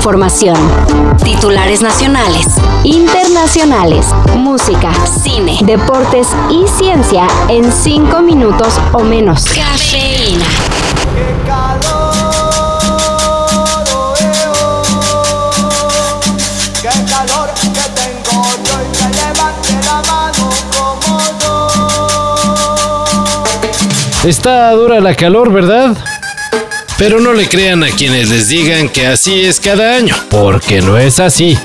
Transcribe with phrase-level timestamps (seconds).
[0.00, 0.56] información.
[1.22, 2.46] Titulares nacionales,
[2.84, 9.44] internacionales, música, cine, deportes y ciencia en cinco minutos o menos.
[9.44, 10.46] Cafeína.
[24.24, 25.94] Está dura la calor, ¿verdad?
[27.00, 30.98] Pero no le crean a quienes les digan que así es cada año, porque no
[30.98, 31.56] es así.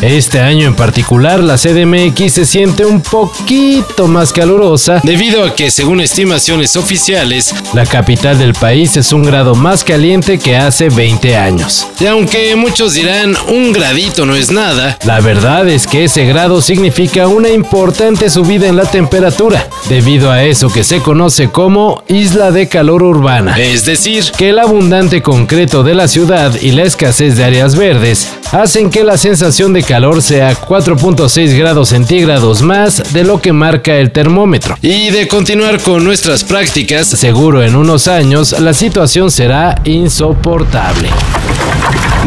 [0.00, 5.70] Este año en particular, la CDMX se siente un poquito más calurosa debido a que,
[5.70, 11.36] según estimaciones oficiales, la capital del país es un grado más caliente que hace 20
[11.36, 11.86] años.
[12.00, 16.62] Y aunque muchos dirán un gradito no es nada, la verdad es que ese grado
[16.62, 22.50] significa una importante subida en la temperatura, debido a eso que se conoce como isla
[22.50, 23.56] de calor urbana.
[23.58, 28.28] Es decir, que el abundante concreto de la ciudad y la escasez de áreas verdes
[28.52, 33.96] hacen que la sensación de calor sea 4.6 grados centígrados más de lo que marca
[33.96, 34.76] el termómetro.
[34.82, 41.08] Y de continuar con nuestras prácticas, seguro en unos años la situación será insoportable.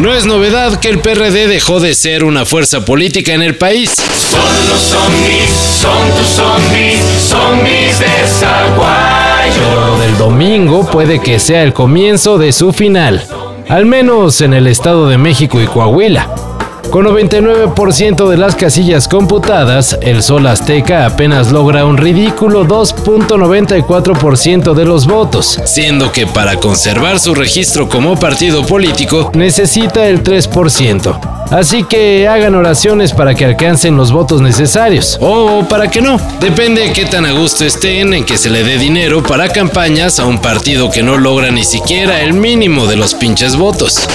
[0.00, 3.94] No es novedad que el PRD dejó de ser una fuerza política en el país.
[3.94, 8.06] Son los zombies, son tus zombies, zombies de
[8.38, 9.96] Zaguayo.
[9.98, 13.26] Del domingo puede que sea el comienzo de su final,
[13.68, 16.55] al menos en el Estado de México y Coahuila.
[16.90, 24.84] Con 99% de las casillas computadas, el Sol Azteca apenas logra un ridículo 2.94% de
[24.84, 31.36] los votos, siendo que para conservar su registro como partido político necesita el 3%.
[31.50, 35.16] Así que hagan oraciones para que alcancen los votos necesarios.
[35.20, 36.20] O para que no.
[36.40, 40.18] Depende de qué tan a gusto estén en que se le dé dinero para campañas
[40.18, 44.08] a un partido que no logra ni siquiera el mínimo de los pinches votos.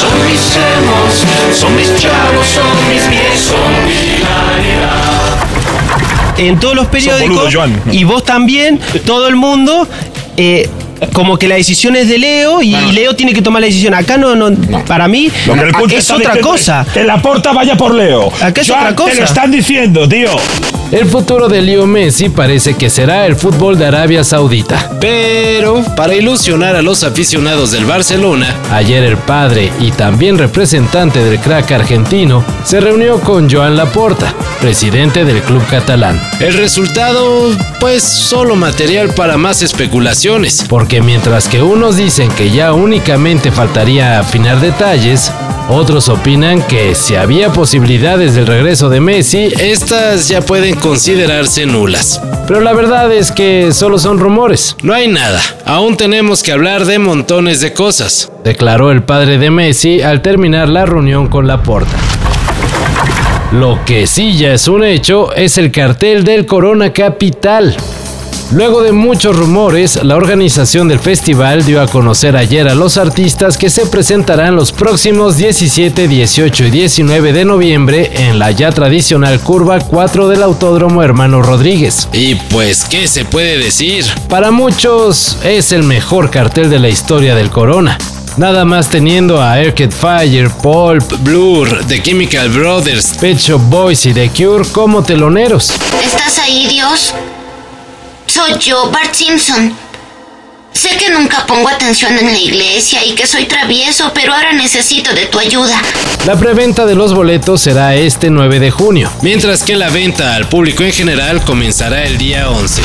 [0.00, 3.24] Son mis son mis chavos, son mis viejos.
[6.36, 7.82] en todos los periódicos boludo, Joan.
[7.92, 9.86] y vos también, todo el mundo,
[10.36, 10.68] eh,
[11.12, 13.94] como que la decisión es de Leo y Leo tiene que tomar la decisión.
[13.94, 14.50] Acá no, no,
[14.84, 16.86] para mí Lo que el Cunha es otra diciendo cosa.
[16.92, 18.32] Que la porta vaya por Leo.
[18.40, 19.10] Acá es Joan, otra cosa.
[19.12, 20.30] Te lo están diciendo, tío.
[20.94, 24.92] El futuro de Leo Messi parece que será el fútbol de Arabia Saudita.
[25.00, 31.40] Pero, para ilusionar a los aficionados del Barcelona, ayer el padre y también representante del
[31.40, 36.22] crack argentino se reunió con Joan Laporta, presidente del club catalán.
[36.38, 37.50] El resultado,
[37.80, 44.20] pues solo material para más especulaciones, porque mientras que unos dicen que ya únicamente faltaría
[44.20, 45.32] afinar detalles,
[45.68, 52.20] otros opinan que si había posibilidades del regreso de Messi, estas ya pueden considerarse nulas.
[52.46, 54.76] Pero la verdad es que solo son rumores.
[54.82, 55.40] No hay nada.
[55.64, 60.68] Aún tenemos que hablar de montones de cosas, declaró el padre de Messi al terminar
[60.68, 61.96] la reunión con Laporta.
[63.52, 67.76] Lo que sí ya es un hecho es el cartel del Corona Capital.
[68.50, 73.56] Luego de muchos rumores, la organización del festival dio a conocer ayer a los artistas
[73.56, 79.40] que se presentarán los próximos 17, 18 y 19 de noviembre en la ya tradicional
[79.40, 82.08] curva 4 del Autódromo Hermano Rodríguez.
[82.12, 84.04] Y pues, ¿qué se puede decir?
[84.28, 87.98] Para muchos es el mejor cartel de la historia del Corona.
[88.36, 94.12] Nada más teniendo a Arcade Fire, Pulp, Blur, The Chemical Brothers, Pet Shop Boys y
[94.12, 95.72] The Cure como teloneros.
[96.04, 97.14] ¿Estás ahí, Dios?
[98.34, 99.72] Soy yo, Bart Simpson.
[100.72, 105.14] Sé que nunca pongo atención en la iglesia y que soy travieso, pero ahora necesito
[105.14, 105.80] de tu ayuda.
[106.26, 110.48] La preventa de los boletos será este 9 de junio, mientras que la venta al
[110.48, 112.82] público en general comenzará el día 11.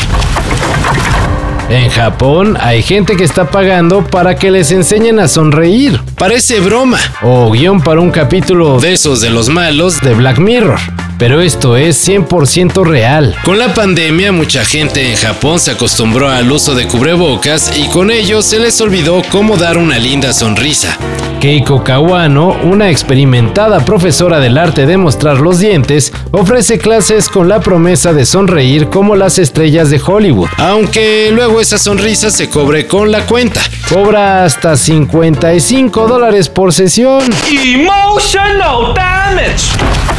[1.69, 5.99] En Japón hay gente que está pagando para que les enseñen a sonreír.
[6.15, 6.99] Parece broma.
[7.23, 10.79] O guion para un capítulo de esos de los malos de Black Mirror.
[11.19, 13.35] Pero esto es 100% real.
[13.43, 18.09] Con la pandemia mucha gente en Japón se acostumbró al uso de cubrebocas y con
[18.09, 20.97] ello se les olvidó cómo dar una linda sonrisa.
[21.41, 27.59] Keiko Kawano, una experimentada profesora del arte de mostrar los dientes, ofrece clases con la
[27.59, 33.11] promesa de sonreír como las estrellas de Hollywood, aunque luego esa sonrisa se cobre con
[33.11, 33.61] la cuenta.
[33.89, 37.23] Cobra hasta 55 dólares por sesión.
[37.51, 40.18] Emotional damage.